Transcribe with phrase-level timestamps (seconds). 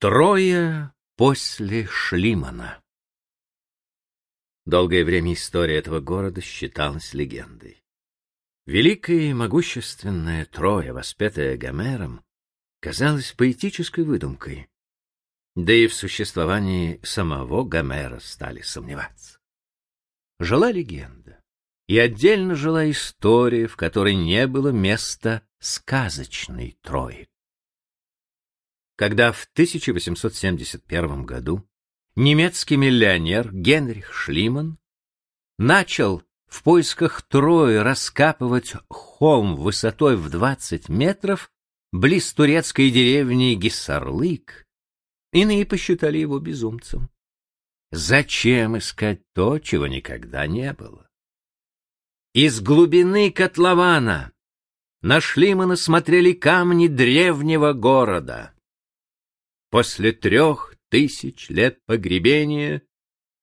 [0.00, 2.80] Трое после Шлимана.
[4.64, 7.82] Долгое время история этого города считалась легендой.
[8.64, 12.24] Великая и могущественная Троя, воспетая Гомером,
[12.78, 14.68] казалась поэтической выдумкой.
[15.56, 19.40] Да и в существовании самого Гомера стали сомневаться.
[20.38, 21.42] Жила легенда,
[21.88, 27.28] и отдельно жила история, в которой не было места сказочной Трои
[28.98, 31.64] когда в 1871 году
[32.16, 34.76] немецкий миллионер Генрих Шлиман
[35.56, 41.52] начал в поисках Трои раскапывать холм высотой в 20 метров
[41.92, 44.66] близ турецкой деревни Гиссарлык,
[45.32, 47.08] иные посчитали его безумцем.
[47.92, 51.08] Зачем искать то, чего никогда не было?
[52.34, 54.32] Из глубины котлована
[55.02, 58.54] на Шлимана смотрели камни древнего города—
[59.70, 62.82] После трех тысяч лет погребения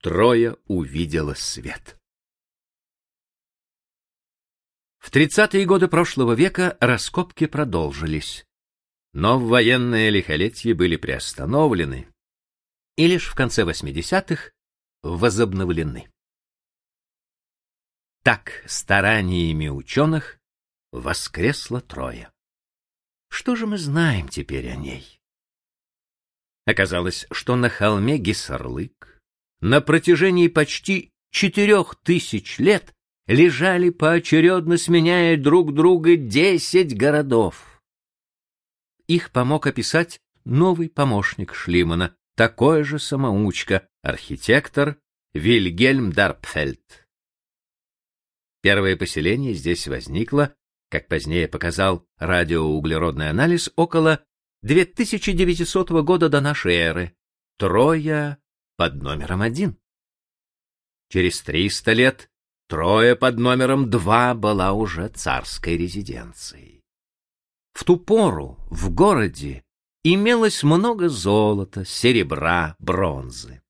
[0.00, 2.00] Троя увидела свет.
[4.98, 8.46] В тридцатые годы прошлого века раскопки продолжились,
[9.12, 12.08] но в военное лихолетие были приостановлены
[12.96, 14.52] и лишь в конце 80-х
[15.02, 16.10] возобновлены.
[18.22, 20.40] Так стараниями ученых
[20.92, 22.32] воскресла Троя.
[23.28, 25.20] Что же мы знаем теперь о ней?
[26.66, 29.22] Оказалось, что на холме Гисарлык
[29.60, 32.92] на протяжении почти четырех тысяч лет
[33.26, 37.80] лежали поочередно, сменяя друг друга десять городов.
[39.06, 44.98] Их помог описать новый помощник Шлимана, такой же самоучка, архитектор
[45.34, 47.06] Вильгельм Дарпфельд.
[48.60, 50.54] Первое поселение здесь возникло,
[50.90, 54.24] как позднее показал радиоуглеродный анализ, около
[54.62, 57.16] 2900 года до нашей эры.
[57.58, 58.38] Троя
[58.76, 59.78] под номером один.
[61.08, 62.30] Через 300 лет
[62.68, 66.82] Троя под номером два была уже царской резиденцией.
[67.72, 69.64] В ту пору в городе
[70.02, 73.62] имелось много золота, серебра, бронзы.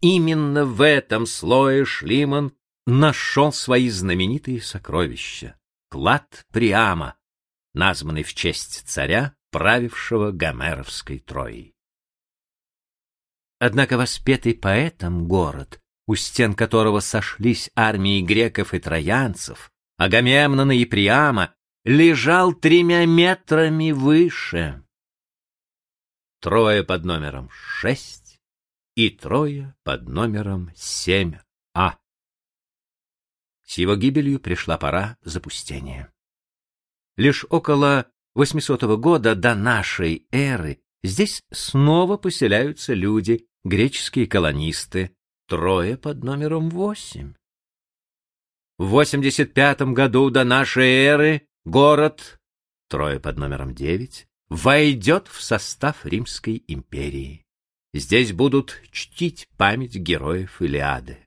[0.00, 2.52] Именно в этом слое Шлиман
[2.86, 5.56] нашел свои знаменитые сокровища.
[5.88, 7.16] Клад Приама,
[7.74, 11.74] названный в честь царя правившего гомеровской Троей.
[13.58, 21.54] Однако воспетый поэтом город, у стен которого сошлись армии греков и троянцев, Агамемнона и Приама,
[21.84, 24.82] лежал тремя метрами выше.
[26.40, 28.40] Трое под номером шесть
[28.94, 31.36] и трое под номером семь
[31.74, 31.98] А.
[33.64, 36.12] С его гибелью пришла пора запустения.
[37.16, 45.16] Лишь около 800 года до нашей эры здесь снова поселяются люди, греческие колонисты,
[45.48, 47.34] трое под номером восемь.
[48.78, 52.40] В 85 году до нашей эры город,
[52.88, 57.44] трое под номером девять, войдет в состав Римской империи.
[57.92, 61.18] Здесь будут чтить память героев Илиады.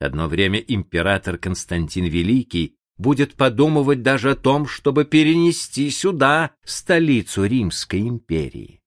[0.00, 8.00] Одно время император Константин Великий будет подумывать даже о том, чтобы перенести сюда столицу Римской
[8.00, 8.80] империи.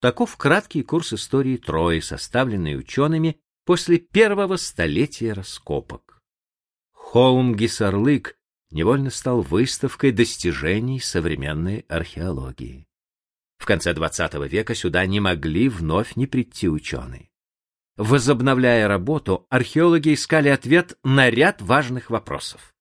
[0.00, 6.20] Таков краткий курс истории Трои, составленный учеными после первого столетия раскопок.
[6.92, 8.36] Холм Гисарлык
[8.70, 12.86] невольно стал выставкой достижений современной археологии.
[13.56, 17.30] В конце XX века сюда не могли вновь не прийти ученые.
[17.96, 22.74] Возобновляя работу, археологи искали ответ на ряд важных вопросов.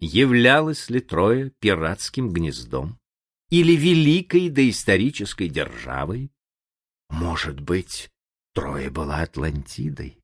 [0.00, 2.98] Являлось ли Троя пиратским гнездом
[3.48, 6.32] или великой доисторической державой?
[7.08, 8.10] Может быть,
[8.54, 10.20] Троя была Атлантидой?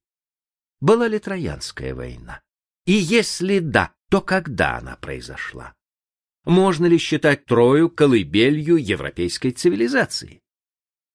[0.81, 2.43] Была ли Троянская война?
[2.87, 5.75] И если да, то когда она произошла?
[6.45, 10.43] Можно ли считать Трою колыбелью европейской цивилизации?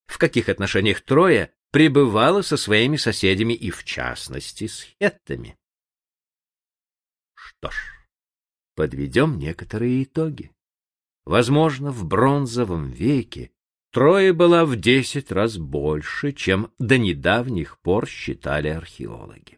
[0.08, 5.58] В каких отношениях Троя пребывала со своими соседями и, в частности, с хеттами.
[7.36, 7.76] Что ж,
[8.76, 10.52] подведем некоторые итоги.
[11.26, 13.52] Возможно, в бронзовом веке
[13.92, 19.58] Троя была в десять раз больше, чем до недавних пор считали археологи.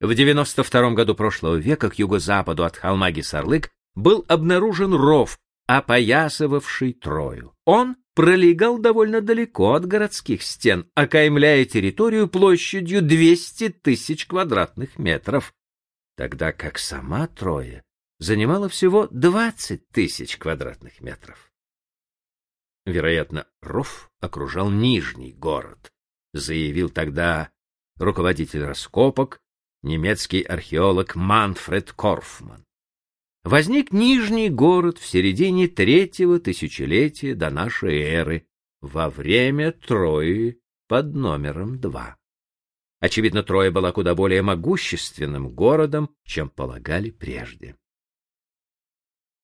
[0.00, 7.54] В 92 году прошлого века к юго-западу от холма Гисарлык был обнаружен ров, опоясывавший Трою.
[7.64, 15.54] Он пролегал довольно далеко от городских стен, окаймляя территорию площадью 200 тысяч квадратных метров,
[16.16, 17.84] тогда как сама Троя
[18.18, 21.52] занимала всего 20 тысяч квадратных метров.
[22.86, 25.92] Вероятно, ров окружал нижний город,
[26.32, 27.50] заявил тогда
[27.98, 29.42] руководитель раскопок,
[29.82, 32.64] немецкий археолог Манфред Корфман.
[33.46, 38.44] Возник нижний город в середине третьего тысячелетия до нашей эры,
[38.80, 40.58] во время Трои
[40.88, 42.16] под номером два.
[42.98, 47.76] Очевидно, Троя была куда более могущественным городом, чем полагали прежде.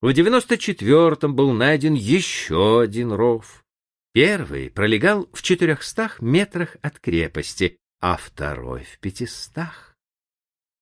[0.01, 3.65] В 94-м был найден еще один ров.
[4.13, 9.65] Первый пролегал в 400 метрах от крепости, а второй в 500.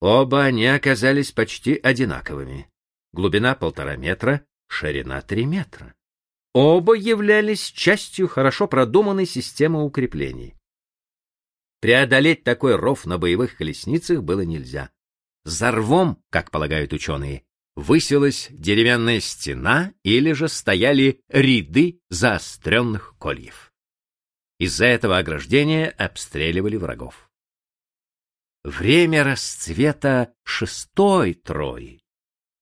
[0.00, 2.70] Оба они оказались почти одинаковыми.
[3.12, 5.94] Глубина полтора метра, ширина три метра.
[6.52, 10.54] Оба являлись частью хорошо продуманной системы укреплений.
[11.80, 14.90] Преодолеть такой ров на боевых колесницах было нельзя.
[15.44, 23.72] За рвом, как полагают ученые, высилась деревянная стена или же стояли ряды заостренных кольев.
[24.58, 27.30] Из-за этого ограждения обстреливали врагов.
[28.62, 31.99] Время расцвета шестой Трои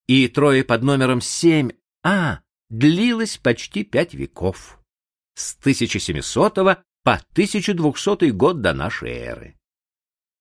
[0.08, 2.38] и Трои под номером 7А
[2.70, 4.80] длилось почти пять веков,
[5.34, 6.74] с 1700 по
[7.04, 9.58] 1200 год до нашей эры.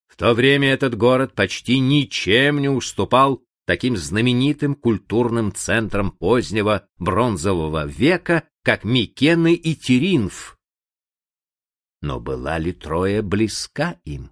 [0.07, 7.85] В то время этот город почти ничем не уступал таким знаменитым культурным центрам позднего бронзового
[7.85, 10.57] века, как Микены и Теринф.
[12.01, 14.31] Но была ли Троя близка им?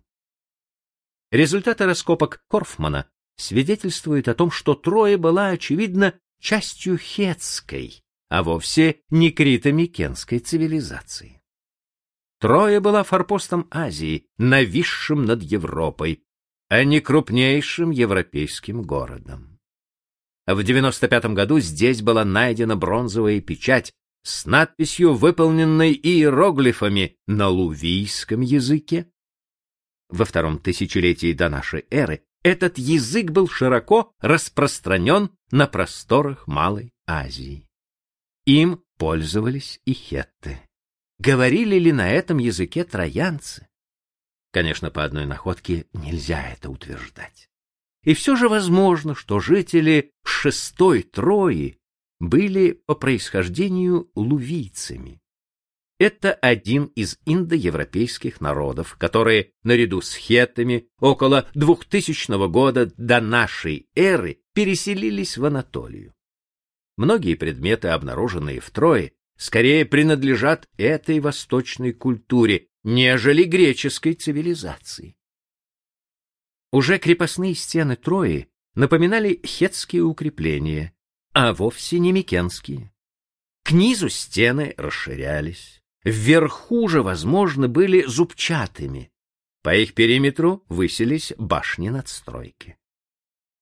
[1.31, 9.31] Результаты раскопок Корфмана свидетельствуют о том, что Троя была, очевидно, частью хетской, а вовсе не
[9.31, 11.41] крито-микенской цивилизации.
[12.39, 16.23] Троя была форпостом Азии, нависшим над Европой,
[16.67, 19.59] а не крупнейшим европейским городом.
[20.45, 29.09] В 95 году здесь была найдена бронзовая печать с надписью, выполненной иероглифами на лувийском языке.
[30.09, 37.67] Во втором тысячелетии до нашей эры этот язык был широко распространен на просторах Малой Азии.
[38.45, 40.59] Им пользовались и хетты.
[41.17, 43.67] Говорили ли на этом языке троянцы?
[44.51, 47.49] Конечно, по одной находке нельзя это утверждать.
[48.03, 51.79] И все же возможно, что жители шестой Трои
[52.19, 55.19] были по происхождению лувийцами.
[55.97, 64.41] Это один из индоевропейских народов, которые, наряду с хеттами, около 2000 года до нашей эры
[64.53, 66.13] переселились в Анатолию.
[66.97, 75.15] Многие предметы, обнаруженные в Трое, скорее принадлежат этой восточной культуре, нежели греческой цивилизации.
[76.71, 80.93] Уже крепостные стены Трои напоминали хетские укрепления,
[81.33, 82.91] а вовсе не микенские.
[83.63, 89.11] К низу стены расширялись, вверху же, возможно, были зубчатыми.
[89.63, 92.77] По их периметру высились башни-надстройки.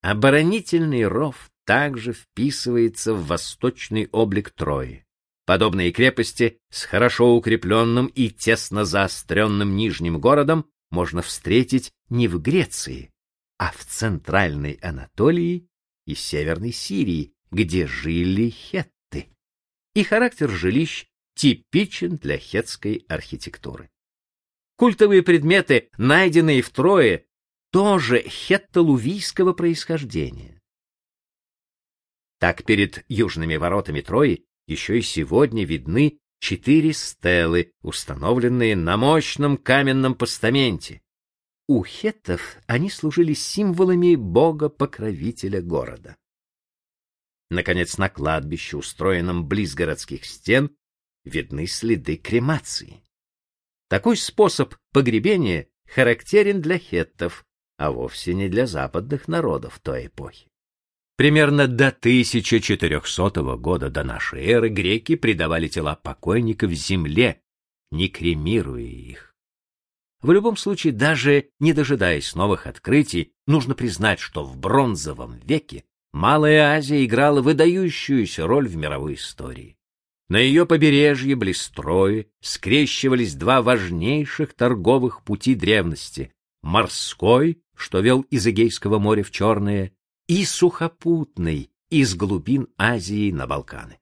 [0.01, 5.05] Оборонительный ров также вписывается в восточный облик Трои.
[5.45, 13.11] Подобные крепости с хорошо укрепленным и тесно заостренным нижним городом можно встретить не в Греции,
[13.57, 15.67] а в центральной Анатолии
[16.05, 19.29] и северной Сирии, где жили хетты.
[19.93, 23.89] И характер жилищ типичен для хетской архитектуры.
[24.75, 27.25] Культовые предметы, найденные в Трое,
[27.71, 30.61] тоже хеттолувийского происхождения.
[32.39, 40.15] Так перед южными воротами Трои еще и сегодня видны четыре стелы, установленные на мощном каменном
[40.15, 41.01] постаменте.
[41.67, 46.17] У хеттов они служили символами бога-покровителя города.
[47.49, 50.75] Наконец, на кладбище, устроенном близ городских стен,
[51.25, 53.03] видны следы кремации.
[53.89, 57.45] Такой способ погребения характерен для хеттов,
[57.77, 60.47] а вовсе не для западных народов той эпохи.
[61.15, 67.41] Примерно до 1400 года до нашей эры греки предавали тела покойников земле,
[67.91, 69.35] не кремируя их.
[70.21, 76.75] В любом случае, даже не дожидаясь новых открытий, нужно признать, что в бронзовом веке Малая
[76.77, 79.77] Азия играла выдающуюся роль в мировой истории.
[80.29, 88.99] На ее побережье Блистрои скрещивались два важнейших торговых пути древности— морской, что вел из Эгейского
[88.99, 89.91] моря в Черное,
[90.27, 93.99] и сухопутный из глубин Азии на Балканы.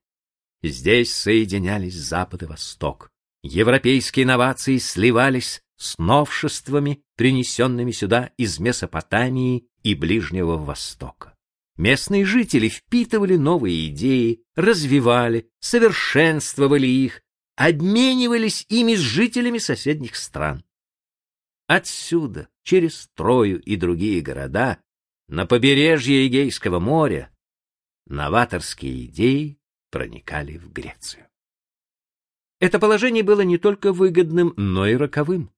[0.63, 3.11] Здесь соединялись Запад и Восток.
[3.43, 11.30] Европейские инновации сливались с новшествами, принесенными сюда из Месопотамии и Ближнего Востока.
[11.77, 17.21] Местные жители впитывали новые идеи, развивали, совершенствовали их,
[17.55, 20.63] обменивались ими с жителями соседних стран.
[21.67, 24.79] Отсюда, через Трою и другие города,
[25.27, 27.31] на побережье Эгейского моря,
[28.07, 29.57] новаторские идеи
[29.89, 31.27] проникали в Грецию.
[32.59, 35.51] Это положение было не только выгодным, но и роковым.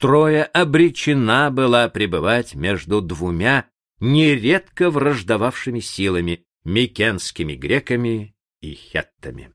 [0.00, 3.68] Троя обречена была пребывать между двумя
[4.04, 9.54] нередко враждовавшими силами— микенскими греками и хеттами.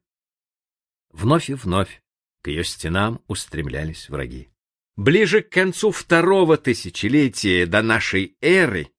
[1.12, 2.02] Вновь и вновь
[2.42, 4.50] к ее стенам устремлялись враги.
[4.96, 8.92] Ближе к концу второго тысячелетия до нашей эры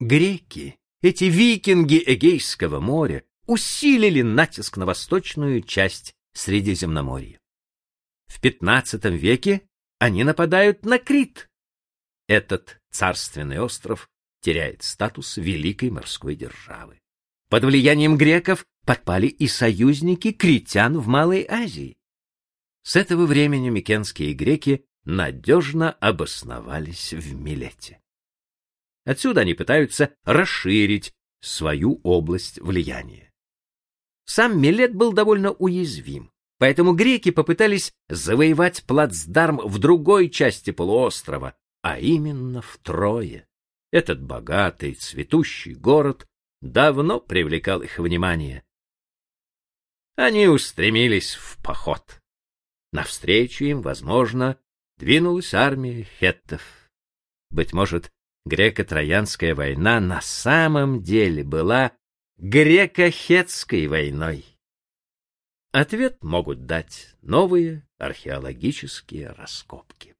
[0.00, 7.40] греки, эти викинги Эгейского моря, усилили натиск на восточную часть Средиземноморья.
[8.26, 9.62] В XV веке
[9.98, 11.50] они нападают на Крит.
[12.26, 14.08] Этот царственный остров
[14.40, 17.00] теряет статус великой морской державы.
[17.48, 21.98] Под влиянием греков подпали и союзники критян в Малой Азии.
[22.82, 28.00] С этого времени микенские греки надежно обосновались в Милете.
[29.04, 33.32] Отсюда они пытаются расширить свою область влияния.
[34.24, 41.98] Сам Милет был довольно уязвим, поэтому греки попытались завоевать плацдарм в другой части полуострова, а
[41.98, 43.46] именно в Трое.
[43.90, 46.26] Этот богатый, цветущий город
[46.60, 48.64] давно привлекал их внимание.
[50.16, 52.20] Они устремились в поход.
[52.92, 54.58] Навстречу им, возможно,
[54.96, 56.90] двинулась армия хеттов.
[57.50, 58.10] Быть может,
[58.44, 61.92] греко-троянская война на самом деле была
[62.36, 64.44] греко-хетской войной.
[65.70, 70.14] Ответ могут дать новые археологические раскопки.